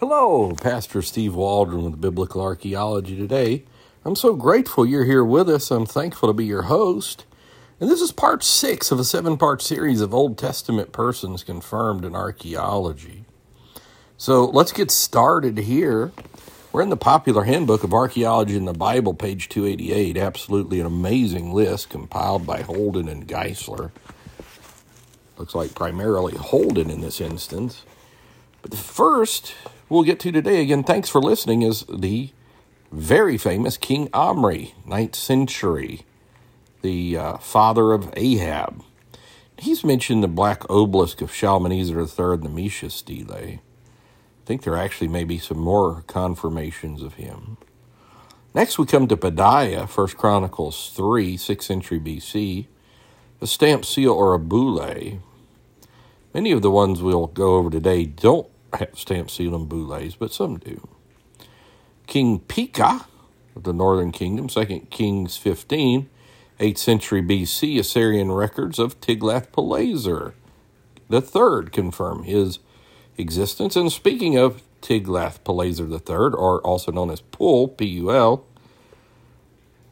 Hello, 0.00 0.52
Pastor 0.52 1.02
Steve 1.02 1.34
Waldron 1.34 1.82
with 1.82 2.00
Biblical 2.00 2.40
Archaeology 2.40 3.16
today. 3.16 3.64
I'm 4.04 4.14
so 4.14 4.36
grateful 4.36 4.86
you're 4.86 5.04
here 5.04 5.24
with 5.24 5.48
us. 5.48 5.72
I'm 5.72 5.86
thankful 5.86 6.28
to 6.28 6.32
be 6.32 6.46
your 6.46 6.62
host. 6.62 7.24
And 7.80 7.90
this 7.90 8.00
is 8.00 8.12
part 8.12 8.44
six 8.44 8.92
of 8.92 9.00
a 9.00 9.04
seven 9.04 9.36
part 9.36 9.60
series 9.60 10.00
of 10.00 10.14
Old 10.14 10.38
Testament 10.38 10.92
persons 10.92 11.42
confirmed 11.42 12.04
in 12.04 12.14
archaeology. 12.14 13.24
So 14.16 14.44
let's 14.44 14.70
get 14.70 14.92
started 14.92 15.58
here. 15.58 16.12
We're 16.70 16.82
in 16.82 16.90
the 16.90 16.96
popular 16.96 17.42
handbook 17.42 17.82
of 17.82 17.92
archaeology 17.92 18.56
in 18.56 18.66
the 18.66 18.72
Bible, 18.72 19.14
page 19.14 19.48
288. 19.48 20.16
Absolutely 20.16 20.78
an 20.78 20.86
amazing 20.86 21.52
list 21.52 21.90
compiled 21.90 22.46
by 22.46 22.62
Holden 22.62 23.08
and 23.08 23.26
Geisler. 23.26 23.90
Looks 25.38 25.56
like 25.56 25.74
primarily 25.74 26.36
Holden 26.36 26.88
in 26.88 27.00
this 27.00 27.20
instance. 27.20 27.82
But 28.62 28.70
the 28.72 28.76
first 28.76 29.54
we'll 29.88 30.02
get 30.02 30.20
to 30.20 30.32
today, 30.32 30.60
again, 30.60 30.82
thanks 30.82 31.08
for 31.08 31.20
listening, 31.20 31.62
is 31.62 31.84
the 31.88 32.30
very 32.90 33.36
famous 33.38 33.76
King 33.76 34.08
Omri, 34.12 34.74
9th 34.86 35.14
century, 35.14 36.02
the 36.82 37.16
uh, 37.16 37.36
father 37.38 37.92
of 37.92 38.12
Ahab. 38.16 38.82
He's 39.58 39.84
mentioned 39.84 40.22
the 40.22 40.28
black 40.28 40.68
obelisk 40.70 41.20
of 41.20 41.34
Shalmaneser 41.34 42.00
III 42.00 42.34
and 42.34 42.42
the 42.44 42.48
Mesha 42.48 42.90
stele. 42.90 43.32
I 43.32 43.60
think 44.46 44.62
there 44.62 44.76
actually 44.76 45.08
may 45.08 45.24
be 45.24 45.38
some 45.38 45.58
more 45.58 46.02
confirmations 46.06 47.02
of 47.02 47.14
him. 47.14 47.58
Next, 48.54 48.78
we 48.78 48.86
come 48.86 49.08
to 49.08 49.16
Pedaiah, 49.16 49.88
1 49.88 50.06
Chronicles 50.08 50.90
3, 50.94 51.36
6th 51.36 51.62
century 51.62 52.00
BC, 52.00 52.66
a 53.40 53.46
stamp 53.46 53.84
seal 53.84 54.12
or 54.12 54.32
a 54.32 54.38
boule. 54.38 55.20
Many 56.34 56.52
of 56.52 56.62
the 56.62 56.70
ones 56.70 57.02
we'll 57.02 57.26
go 57.26 57.56
over 57.56 57.70
today 57.70 58.04
don't 58.04 58.48
have 58.74 58.98
stamp 58.98 59.30
seal 59.30 59.54
and 59.54 59.68
boules, 59.68 60.14
but 60.14 60.32
some 60.32 60.58
do. 60.58 60.86
King 62.06 62.40
Pekah 62.40 63.06
of 63.56 63.62
the 63.64 63.72
northern 63.72 64.12
kingdom, 64.12 64.48
2 64.48 64.86
Kings 64.90 65.36
15, 65.36 66.08
8th 66.60 66.78
century 66.78 67.22
BC, 67.22 67.78
Assyrian 67.78 68.32
records 68.32 68.78
of 68.78 69.00
Tiglath-Pileser 69.00 70.34
third 71.10 71.72
confirm 71.72 72.24
his 72.24 72.58
existence. 73.16 73.74
And 73.76 73.90
speaking 73.90 74.36
of 74.36 74.62
Tiglath-Pileser 74.82 75.98
third, 75.98 76.34
or 76.34 76.60
also 76.60 76.92
known 76.92 77.10
as 77.10 77.20
Pul, 77.20 77.68
P-U-L, 77.68 78.44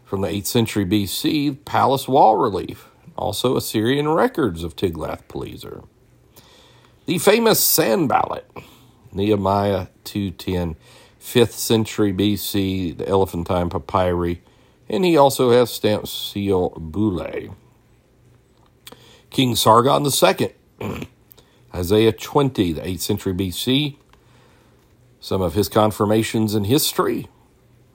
from 0.04 0.20
the 0.20 0.28
8th 0.28 0.46
century 0.46 0.84
BC, 0.84 1.64
palace 1.64 2.06
wall 2.06 2.36
relief. 2.36 2.88
Also 3.16 3.56
Assyrian 3.56 4.08
records 4.08 4.62
of 4.62 4.76
Tiglath-Pileser. 4.76 5.82
The 7.06 7.18
famous 7.18 7.62
Sanballat, 7.62 8.50
Nehemiah 9.12 9.86
210, 10.02 10.74
5th 11.20 11.52
century 11.52 12.12
BC, 12.12 12.96
the 12.98 13.08
Elephantine 13.08 13.70
Papyri, 13.70 14.42
and 14.88 15.04
he 15.04 15.16
also 15.16 15.52
has 15.52 15.70
stamp 15.70 16.08
seal 16.08 16.70
boule. 16.70 17.54
King 19.30 19.54
Sargon 19.54 20.04
II, 20.04 20.54
Isaiah 21.72 22.10
20, 22.10 22.72
the 22.72 22.80
8th 22.80 23.00
century 23.00 23.34
BC, 23.34 23.94
some 25.20 25.42
of 25.42 25.54
his 25.54 25.68
confirmations 25.68 26.56
in 26.56 26.64
history. 26.64 27.28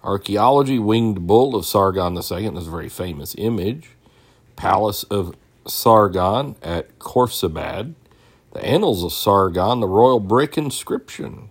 Archaeology, 0.05 0.79
winged 0.79 1.27
bull 1.27 1.53
of 1.57 1.65
Sargon 1.65 2.13
II, 2.13 2.19
this 2.21 2.31
is 2.31 2.67
a 2.67 2.71
very 2.71 2.87
famous 2.87 3.35
image. 3.37 3.89
Palace 4.55 5.03
of 5.03 5.35
Sargon 5.67 6.55
at 6.63 6.97
Khorsabad 6.97 7.95
the 8.53 8.63
Annals 8.65 9.03
of 9.03 9.13
Sargon, 9.13 9.79
the 9.79 9.87
royal 9.87 10.19
brick 10.19 10.57
inscription, 10.57 11.49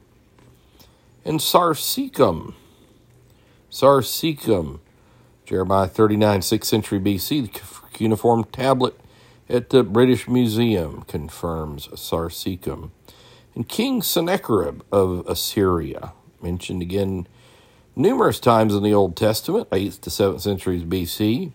and 1.25 1.41
Sarsekim. 1.41 2.55
Sarsekim, 3.71 4.81
Jeremiah 5.45 5.87
39, 5.87 6.41
6th 6.41 6.65
century 6.65 6.99
BC, 7.01 7.53
the 7.53 7.61
cuneiform 7.93 8.45
tablet 8.45 8.99
at 9.49 9.71
the 9.71 9.83
British 9.83 10.29
Museum 10.29 11.03
confirms 11.03 11.89
Sarsekim. 11.89 12.91
And 13.55 13.69
King 13.69 14.03
Sennacherib 14.03 14.83
of 14.93 15.27
Assyria, 15.29 16.13
mentioned 16.43 16.83
again 16.83 17.27
numerous 17.97 18.41
times 18.41 18.75
in 18.75 18.83
the 18.83 18.95
Old 18.95 19.17
Testament, 19.17 19.69
8th 19.71 20.01
to 20.03 20.11
7th 20.11 20.41
centuries 20.41 20.85
BC. 20.85 21.53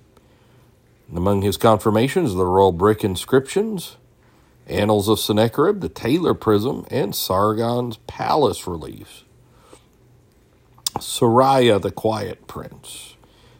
And 1.08 1.18
among 1.18 1.41
his 1.41 1.58
confirmations, 1.58 2.34
the 2.34 2.46
royal 2.46 2.72
brick 2.72 3.03
inscriptions, 3.03 3.97
Annals 4.68 5.08
of 5.08 5.20
Sennacherib, 5.20 5.81
the 5.81 5.90
Taylor 5.90 6.34
Prism, 6.34 6.86
and 6.90 7.16
Sargon's 7.16 7.98
Palace 8.08 8.68
reliefs. 8.68 9.24
Seraiah, 10.98 11.81
the 11.81 11.92
Quiet 11.92 12.48
Prince. 12.48 13.16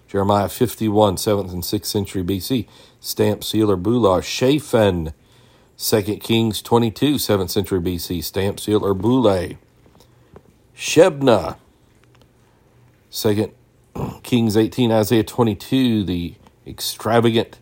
Jeremiah 0.08 0.50
51, 0.50 1.18
7th 1.18 1.52
and 1.52 1.64
6th 1.64 1.86
century 1.86 2.24
BC. 2.24 2.68
Stamp 3.00 3.44
sealer 3.44 3.76
bulla. 3.76 4.22
Shaphan, 4.22 5.14
2 5.78 6.02
Kings 6.18 6.62
22, 6.62 7.16
7th 7.16 7.50
century 7.50 7.80
BC. 7.80 8.24
Stamp 8.24 8.60
sealer 8.60 8.94
Boule. 8.94 9.58
Shebna, 10.76 11.58
2 13.12 13.54
Kings 14.24 14.58
18, 14.58 14.92
Isaiah 14.92 15.24
22, 15.24 16.04
the 16.04 16.36
extravagant 16.66 17.60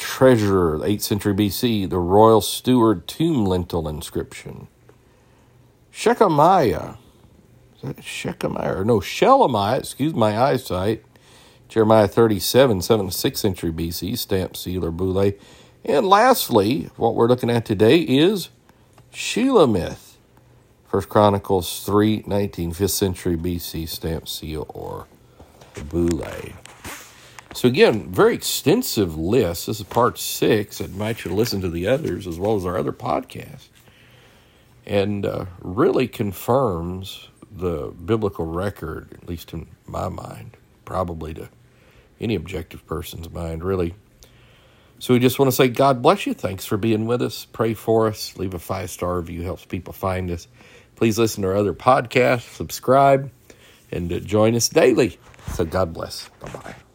treasurer, 0.00 0.78
8th 0.78 1.02
century 1.02 1.34
BC, 1.34 1.88
the 1.88 1.98
royal 1.98 2.40
steward 2.40 3.06
tomb 3.06 3.44
lintel 3.44 3.86
inscription. 3.86 4.66
Shechemiah, 5.92 6.96
is 7.76 7.82
that 7.82 7.96
Shechemiah? 7.98 8.84
No, 8.84 9.00
Shelemiah, 9.00 9.78
excuse 9.78 10.14
my 10.14 10.36
eyesight. 10.38 11.04
Jeremiah 11.68 12.08
37, 12.08 12.80
7th, 12.80 13.12
6th 13.12 13.36
century 13.36 13.72
BC, 13.72 14.18
stamp 14.18 14.56
sealer 14.56 14.90
boule. 14.90 15.32
And 15.84 16.06
lastly, 16.06 16.90
what 16.96 17.14
we're 17.14 17.28
looking 17.28 17.50
at 17.50 17.64
today 17.64 18.00
is 18.00 18.48
Shelomith. 19.12 20.16
First 20.88 21.08
Chronicles 21.08 21.84
3, 21.86 22.24
19, 22.26 22.72
5th 22.72 22.90
century 22.90 23.36
BC, 23.36 23.88
stamp 23.88 24.28
seal 24.28 24.66
or 24.70 25.06
boule. 25.88 26.24
So 27.54 27.68
again, 27.68 28.12
very 28.12 28.34
extensive 28.34 29.16
list. 29.18 29.66
This 29.66 29.80
is 29.80 29.86
part 29.86 30.18
six. 30.18 30.80
I 30.80 30.84
invite 30.84 31.24
you 31.24 31.30
to 31.30 31.36
listen 31.36 31.60
to 31.62 31.68
the 31.68 31.88
others 31.88 32.26
as 32.26 32.38
well 32.38 32.56
as 32.56 32.64
our 32.64 32.78
other 32.78 32.92
podcasts, 32.92 33.68
and 34.86 35.26
uh, 35.26 35.46
really 35.60 36.06
confirms 36.08 37.28
the 37.50 37.88
biblical 38.04 38.46
record, 38.46 39.12
at 39.14 39.28
least 39.28 39.52
in 39.52 39.66
my 39.86 40.08
mind, 40.08 40.56
probably 40.84 41.34
to 41.34 41.48
any 42.20 42.36
objective 42.36 42.86
person's 42.86 43.30
mind, 43.30 43.64
really. 43.64 43.94
So 45.00 45.14
we 45.14 45.20
just 45.20 45.38
want 45.38 45.50
to 45.50 45.56
say, 45.56 45.68
God 45.68 46.02
bless 46.02 46.26
you. 46.26 46.34
Thanks 46.34 46.66
for 46.66 46.76
being 46.76 47.06
with 47.06 47.22
us. 47.22 47.46
Pray 47.46 47.74
for 47.74 48.06
us. 48.06 48.36
Leave 48.36 48.54
a 48.54 48.58
five 48.58 48.90
star 48.90 49.16
review, 49.16 49.42
helps 49.42 49.64
people 49.64 49.92
find 49.92 50.30
us. 50.30 50.46
Please 50.94 51.18
listen 51.18 51.42
to 51.42 51.48
our 51.48 51.56
other 51.56 51.74
podcasts, 51.74 52.54
subscribe, 52.54 53.30
and 53.90 54.12
uh, 54.12 54.20
join 54.20 54.54
us 54.54 54.68
daily. 54.68 55.18
So 55.54 55.64
God 55.64 55.94
bless. 55.94 56.28
Bye 56.40 56.50
bye. 56.50 56.89